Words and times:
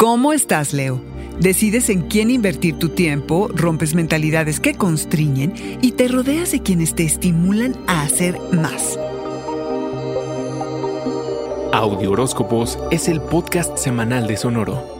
¿Cómo 0.00 0.32
estás, 0.32 0.72
Leo? 0.72 1.02
Decides 1.40 1.90
en 1.90 2.00
quién 2.00 2.30
invertir 2.30 2.78
tu 2.78 2.88
tiempo, 2.88 3.50
rompes 3.52 3.94
mentalidades 3.94 4.58
que 4.58 4.74
constriñen 4.74 5.52
y 5.82 5.92
te 5.92 6.08
rodeas 6.08 6.52
de 6.52 6.62
quienes 6.62 6.94
te 6.94 7.04
estimulan 7.04 7.76
a 7.86 8.00
hacer 8.00 8.40
más. 8.50 8.98
Audio 11.74 12.12
Horóscopos 12.12 12.78
es 12.90 13.08
el 13.08 13.20
podcast 13.20 13.76
semanal 13.76 14.26
de 14.26 14.38
Sonoro. 14.38 14.99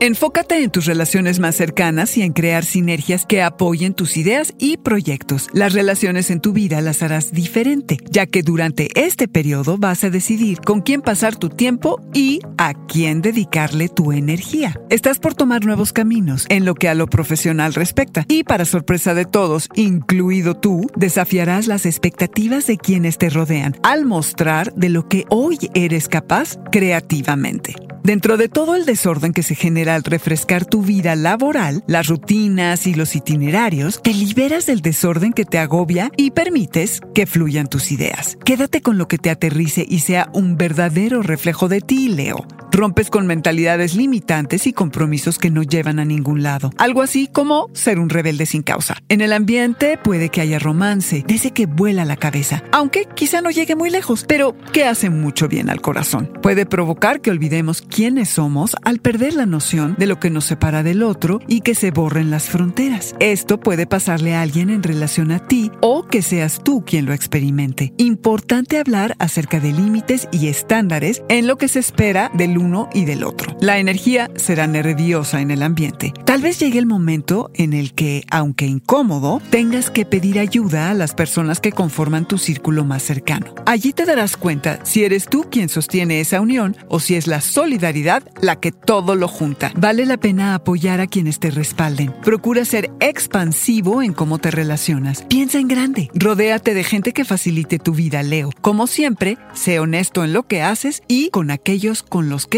Enfócate 0.00 0.62
en 0.62 0.70
tus 0.70 0.86
relaciones 0.86 1.40
más 1.40 1.56
cercanas 1.56 2.16
y 2.16 2.22
en 2.22 2.32
crear 2.32 2.64
sinergias 2.64 3.26
que 3.26 3.42
apoyen 3.42 3.94
tus 3.94 4.16
ideas 4.16 4.54
y 4.56 4.76
proyectos. 4.76 5.48
Las 5.52 5.72
relaciones 5.72 6.30
en 6.30 6.40
tu 6.40 6.52
vida 6.52 6.80
las 6.80 7.02
harás 7.02 7.32
diferente, 7.32 7.96
ya 8.08 8.26
que 8.26 8.44
durante 8.44 8.90
este 8.94 9.26
periodo 9.26 9.76
vas 9.76 10.04
a 10.04 10.10
decidir 10.10 10.60
con 10.60 10.82
quién 10.82 11.02
pasar 11.02 11.34
tu 11.34 11.48
tiempo 11.48 12.00
y 12.14 12.38
a 12.58 12.74
quién 12.86 13.22
dedicarle 13.22 13.88
tu 13.88 14.12
energía. 14.12 14.80
Estás 14.88 15.18
por 15.18 15.34
tomar 15.34 15.64
nuevos 15.64 15.92
caminos 15.92 16.46
en 16.48 16.64
lo 16.64 16.76
que 16.76 16.88
a 16.88 16.94
lo 16.94 17.08
profesional 17.08 17.74
respecta 17.74 18.24
y 18.28 18.44
para 18.44 18.66
sorpresa 18.66 19.14
de 19.14 19.24
todos, 19.24 19.68
incluido 19.74 20.54
tú, 20.54 20.86
desafiarás 20.94 21.66
las 21.66 21.86
expectativas 21.86 22.68
de 22.68 22.78
quienes 22.78 23.18
te 23.18 23.30
rodean 23.30 23.74
al 23.82 24.04
mostrar 24.04 24.72
de 24.74 24.90
lo 24.90 25.08
que 25.08 25.24
hoy 25.28 25.58
eres 25.74 26.06
capaz 26.06 26.56
creativamente. 26.70 27.87
Dentro 28.02 28.36
de 28.36 28.48
todo 28.48 28.76
el 28.76 28.84
desorden 28.84 29.32
que 29.32 29.42
se 29.42 29.54
genera 29.54 29.94
al 29.94 30.04
refrescar 30.04 30.64
tu 30.64 30.82
vida 30.82 31.16
laboral, 31.16 31.84
las 31.86 32.08
rutinas 32.08 32.86
y 32.86 32.94
los 32.94 33.14
itinerarios, 33.14 34.00
te 34.02 34.14
liberas 34.14 34.66
del 34.66 34.80
desorden 34.80 35.32
que 35.32 35.44
te 35.44 35.58
agobia 35.58 36.10
y 36.16 36.30
permites 36.30 37.00
que 37.14 37.26
fluyan 37.26 37.68
tus 37.68 37.92
ideas. 37.92 38.38
Quédate 38.44 38.82
con 38.82 38.98
lo 38.98 39.08
que 39.08 39.18
te 39.18 39.30
aterrice 39.30 39.84
y 39.88 40.00
sea 40.00 40.30
un 40.32 40.56
verdadero 40.56 41.22
reflejo 41.22 41.68
de 41.68 41.80
ti, 41.80 42.08
Leo. 42.08 42.46
Rompes 42.78 43.10
con 43.10 43.26
mentalidades 43.26 43.96
limitantes 43.96 44.68
y 44.68 44.72
compromisos 44.72 45.40
que 45.40 45.50
no 45.50 45.64
llevan 45.64 45.98
a 45.98 46.04
ningún 46.04 46.44
lado. 46.44 46.70
Algo 46.78 47.02
así 47.02 47.26
como 47.26 47.68
ser 47.72 47.98
un 47.98 48.08
rebelde 48.08 48.46
sin 48.46 48.62
causa. 48.62 48.94
En 49.08 49.20
el 49.20 49.32
ambiente 49.32 49.98
puede 49.98 50.28
que 50.28 50.42
haya 50.42 50.60
romance, 50.60 51.24
desde 51.26 51.50
que 51.50 51.66
vuela 51.66 52.04
la 52.04 52.14
cabeza, 52.14 52.62
aunque 52.70 53.08
quizá 53.16 53.40
no 53.40 53.50
llegue 53.50 53.74
muy 53.74 53.90
lejos, 53.90 54.24
pero 54.28 54.54
que 54.72 54.84
hace 54.84 55.10
mucho 55.10 55.48
bien 55.48 55.70
al 55.70 55.80
corazón. 55.80 56.30
Puede 56.40 56.66
provocar 56.66 57.20
que 57.20 57.32
olvidemos 57.32 57.82
quiénes 57.82 58.28
somos 58.28 58.76
al 58.84 59.00
perder 59.00 59.34
la 59.34 59.46
noción 59.46 59.96
de 59.98 60.06
lo 60.06 60.20
que 60.20 60.30
nos 60.30 60.44
separa 60.44 60.84
del 60.84 61.02
otro 61.02 61.40
y 61.48 61.62
que 61.62 61.74
se 61.74 61.90
borren 61.90 62.30
las 62.30 62.44
fronteras. 62.44 63.16
Esto 63.18 63.58
puede 63.58 63.88
pasarle 63.88 64.36
a 64.36 64.42
alguien 64.42 64.70
en 64.70 64.84
relación 64.84 65.32
a 65.32 65.44
ti 65.48 65.72
o 65.80 66.06
que 66.06 66.22
seas 66.22 66.62
tú 66.62 66.84
quien 66.86 67.06
lo 67.06 67.12
experimente. 67.12 67.92
Importante 67.96 68.78
hablar 68.78 69.16
acerca 69.18 69.58
de 69.58 69.72
límites 69.72 70.28
y 70.30 70.46
estándares 70.46 71.24
en 71.28 71.48
lo 71.48 71.56
que 71.56 71.66
se 71.66 71.80
espera 71.80 72.30
del 72.34 72.56
uno 72.56 72.67
y 72.92 73.04
del 73.04 73.24
otro. 73.24 73.56
La 73.60 73.78
energía 73.78 74.30
será 74.36 74.66
nerviosa 74.66 75.40
en 75.40 75.50
el 75.50 75.62
ambiente. 75.62 76.12
Tal 76.24 76.42
vez 76.42 76.58
llegue 76.58 76.78
el 76.78 76.86
momento 76.86 77.50
en 77.54 77.72
el 77.72 77.94
que, 77.94 78.24
aunque 78.30 78.66
incómodo, 78.66 79.40
tengas 79.50 79.90
que 79.90 80.04
pedir 80.04 80.38
ayuda 80.38 80.90
a 80.90 80.94
las 80.94 81.14
personas 81.14 81.60
que 81.60 81.72
conforman 81.72 82.26
tu 82.28 82.38
círculo 82.38 82.84
más 82.84 83.02
cercano. 83.02 83.54
Allí 83.66 83.92
te 83.92 84.04
darás 84.04 84.36
cuenta 84.36 84.80
si 84.84 85.04
eres 85.04 85.26
tú 85.28 85.46
quien 85.50 85.68
sostiene 85.68 86.20
esa 86.20 86.40
unión 86.40 86.76
o 86.88 87.00
si 87.00 87.14
es 87.14 87.26
la 87.26 87.40
solidaridad 87.40 88.22
la 88.40 88.56
que 88.56 88.72
todo 88.72 89.14
lo 89.14 89.28
junta. 89.28 89.72
Vale 89.76 90.06
la 90.06 90.16
pena 90.18 90.54
apoyar 90.54 91.00
a 91.00 91.06
quienes 91.06 91.38
te 91.38 91.50
respalden. 91.50 92.12
Procura 92.22 92.64
ser 92.64 92.90
expansivo 93.00 94.02
en 94.02 94.12
cómo 94.12 94.38
te 94.38 94.50
relacionas. 94.50 95.22
Piensa 95.28 95.58
en 95.58 95.68
grande. 95.68 96.10
Rodéate 96.14 96.74
de 96.74 96.84
gente 96.84 97.12
que 97.12 97.24
facilite 97.24 97.78
tu 97.78 97.92
vida, 97.92 98.22
Leo. 98.22 98.50
Como 98.60 98.86
siempre, 98.86 99.38
sé 99.54 99.78
honesto 99.80 100.24
en 100.24 100.32
lo 100.32 100.44
que 100.44 100.62
haces 100.62 101.02
y 101.08 101.30
con 101.30 101.50
aquellos 101.50 102.02
con 102.02 102.28
los 102.28 102.46
que 102.46 102.57